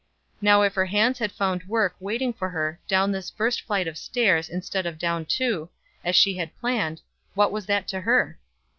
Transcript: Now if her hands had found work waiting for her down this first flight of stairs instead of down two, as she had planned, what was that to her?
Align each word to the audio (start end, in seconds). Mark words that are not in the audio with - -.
Now 0.41 0.63
if 0.63 0.73
her 0.73 0.87
hands 0.87 1.19
had 1.19 1.31
found 1.31 1.65
work 1.65 1.95
waiting 1.99 2.33
for 2.33 2.49
her 2.49 2.79
down 2.87 3.11
this 3.11 3.29
first 3.29 3.61
flight 3.61 3.87
of 3.87 3.99
stairs 3.99 4.49
instead 4.49 4.87
of 4.87 4.97
down 4.97 5.25
two, 5.25 5.69
as 6.03 6.15
she 6.15 6.37
had 6.37 6.59
planned, 6.59 7.03
what 7.35 7.51
was 7.51 7.67
that 7.67 7.87
to 7.89 8.01
her? 8.01 8.39